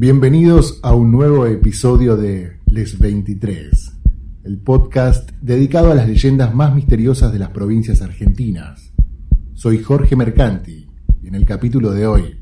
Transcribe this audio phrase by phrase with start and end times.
[0.00, 3.98] Bienvenidos a un nuevo episodio de Les 23,
[4.44, 8.92] el podcast dedicado a las leyendas más misteriosas de las provincias argentinas.
[9.54, 10.88] Soy Jorge Mercanti
[11.20, 12.38] y en el capítulo de hoy,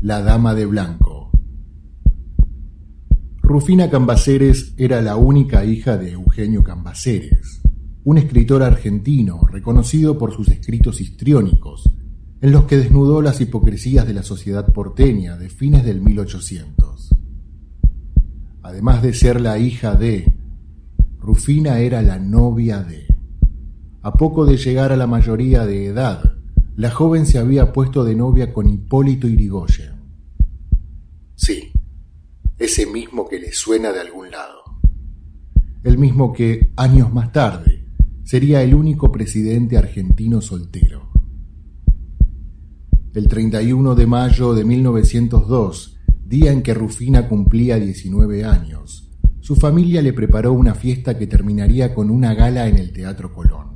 [0.00, 1.30] La Dama de Blanco.
[3.40, 7.62] Rufina Cambaceres era la única hija de Eugenio Cambaceres,
[8.02, 11.94] un escritor argentino reconocido por sus escritos histriónicos
[12.44, 17.14] en los que desnudó las hipocresías de la sociedad porteña de fines del 1800.
[18.62, 20.30] Además de ser la hija de,
[21.18, 23.06] Rufina era la novia de.
[24.02, 26.34] A poco de llegar a la mayoría de edad,
[26.76, 29.94] la joven se había puesto de novia con Hipólito Irigoyen.
[31.36, 31.72] Sí,
[32.58, 34.64] ese mismo que le suena de algún lado.
[35.82, 37.86] El mismo que, años más tarde,
[38.22, 41.13] sería el único presidente argentino soltero
[43.14, 50.02] el 31 de mayo de 1902, día en que Rufina cumplía 19 años, su familia
[50.02, 53.68] le preparó una fiesta que terminaría con una gala en el Teatro Colón,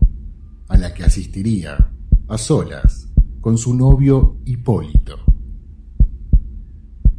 [0.67, 1.93] a la que asistiría,
[2.27, 5.19] a solas, con su novio Hipólito.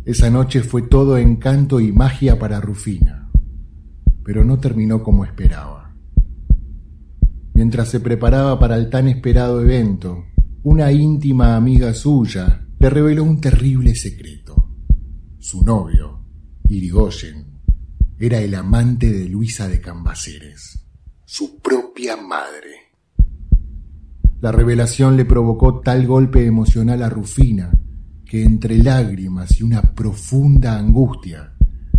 [0.03, 3.31] Esa noche fue todo encanto y magia para Rufina,
[4.25, 5.95] pero no terminó como esperaba.
[7.53, 10.25] Mientras se preparaba para el tan esperado evento,
[10.63, 14.75] una íntima amiga suya le reveló un terrible secreto.
[15.39, 16.25] Su novio,
[16.67, 17.61] Irigoyen,
[18.17, 20.85] era el amante de Luisa de Cambaceres,
[21.23, 22.89] su propia madre.
[24.41, 27.71] La revelación le provocó tal golpe emocional a Rufina
[28.25, 31.53] que entre lágrimas y una profunda angustia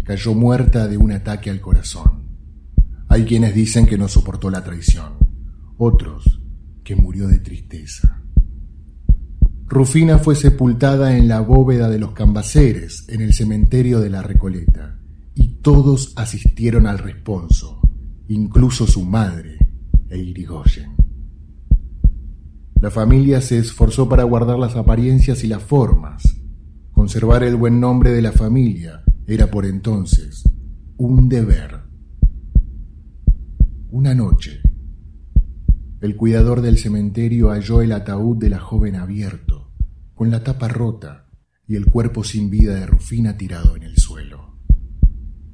[0.05, 2.29] cayó muerta de un ataque al corazón.
[3.09, 5.15] Hay quienes dicen que no soportó la traición,
[5.79, 6.41] otros
[6.85, 8.20] que murió de tristeza.
[9.71, 14.99] Rufina fue sepultada en la bóveda de los cambaceres, en el cementerio de la Recoleta,
[15.37, 17.81] y todos asistieron al responso,
[18.27, 19.71] incluso su madre
[20.09, 20.91] e Irigoyen.
[22.81, 26.25] La familia se esforzó para guardar las apariencias y las formas.
[26.91, 30.43] Conservar el buen nombre de la familia era por entonces
[30.97, 31.83] un deber.
[33.93, 34.63] Una noche,
[36.01, 39.60] el cuidador del cementerio halló el ataúd de la joven abierto
[40.21, 41.31] con la tapa rota
[41.67, 44.59] y el cuerpo sin vida de Rufina tirado en el suelo.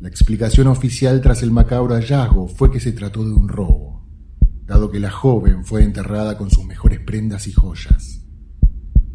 [0.01, 4.05] La explicación oficial tras el macabro hallazgo fue que se trató de un robo,
[4.65, 8.25] dado que la joven fue enterrada con sus mejores prendas y joyas.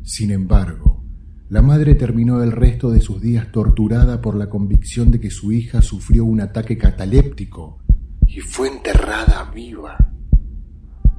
[0.03, 1.03] Sin embargo,
[1.50, 5.51] la madre terminó el resto de sus días torturada por la convicción de que su
[5.51, 7.83] hija sufrió un ataque cataléptico
[8.25, 10.13] y fue enterrada viva.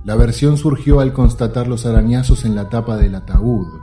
[0.06, 3.81] La versión surgió al constatar los arañazos en la tapa del ataúd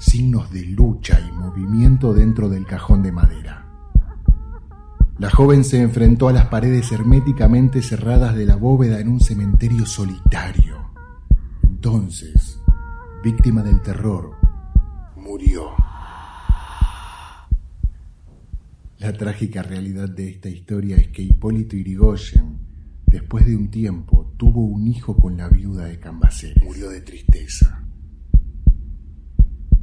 [0.00, 3.66] signos de lucha y movimiento dentro del cajón de madera.
[5.18, 9.84] La joven se enfrentó a las paredes herméticamente cerradas de la bóveda en un cementerio
[9.84, 10.90] solitario.
[11.62, 12.58] Entonces,
[13.22, 14.32] víctima del terror,
[15.16, 15.72] murió.
[18.98, 22.58] La trágica realidad de esta historia es que Hipólito Irigoyen,
[23.06, 26.64] después de un tiempo, tuvo un hijo con la viuda de Cambaceres.
[26.64, 27.89] Murió de tristeza.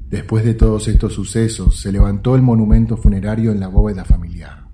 [0.10, 4.66] Después de todos estos sucesos, se levantó el monumento funerario en la bóveda familiar,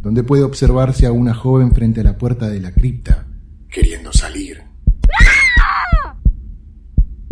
[0.00, 3.26] donde puede observarse a una joven frente a la puerta de la cripta,
[3.68, 4.62] queriendo salir.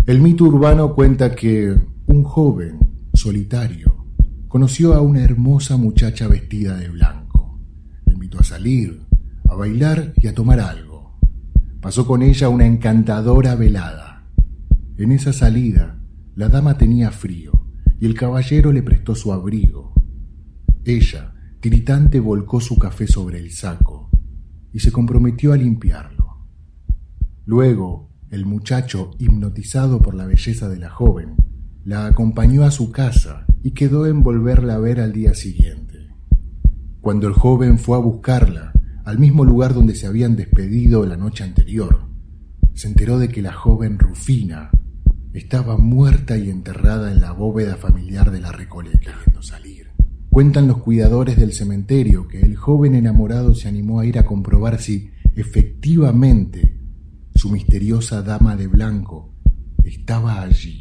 [0.04, 1.76] El mito urbano cuenta que
[2.06, 2.78] un joven,
[3.14, 4.04] solitario,
[4.48, 7.60] conoció a una hermosa muchacha vestida de blanco.
[8.04, 9.00] La invitó a salir,
[9.48, 11.18] a bailar y a tomar algo.
[11.80, 14.24] Pasó con ella una encantadora velada.
[14.98, 16.00] En esa salida,
[16.34, 17.64] la dama tenía frío
[18.00, 19.94] y el caballero le prestó su abrigo.
[20.84, 24.10] Ella, tiritante, volcó su café sobre el saco
[24.72, 26.48] y se comprometió a limpiarlo.
[27.46, 31.36] Luego, el muchacho, hipnotizado por la belleza de la joven,
[31.84, 36.08] la acompañó a su casa y quedó en volverla a ver al día siguiente.
[37.00, 38.72] Cuando el joven fue a buscarla,
[39.04, 42.08] al mismo lugar donde se habían despedido la noche anterior,
[42.72, 44.70] se enteró de que la joven Rufina
[45.34, 49.90] estaba muerta y enterrada en la bóveda familiar de la Recoleta, queriendo salir.
[50.30, 54.80] Cuentan los cuidadores del cementerio que el joven enamorado se animó a ir a comprobar
[54.80, 56.78] si efectivamente
[57.34, 59.34] su misteriosa dama de blanco
[59.84, 60.80] estaba allí.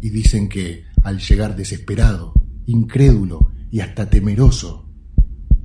[0.00, 2.34] Y dicen que, al llegar desesperado,
[2.66, 4.88] incrédulo y hasta temeroso,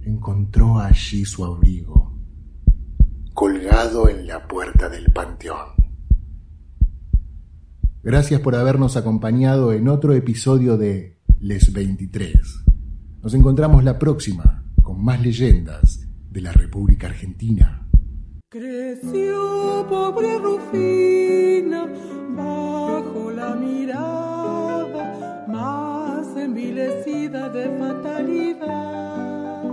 [0.03, 2.15] encontró allí su abrigo,
[3.33, 5.84] colgado en la puerta del panteón.
[8.05, 12.37] Gracias por habernos acompañado en otro episodio de Les 23.
[13.23, 17.87] Nos encontramos la próxima con más leyendas de la República Argentina.
[18.47, 21.87] Creció pobre Rufina
[22.37, 29.63] bajo la mirada más envilecida de fatalidad.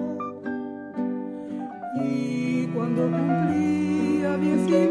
[2.03, 4.82] Y cuando cumplía 18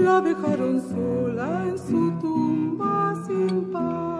[0.00, 4.19] la dejaron sola en su tumba sin paz.